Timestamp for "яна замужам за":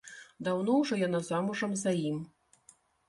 1.07-1.91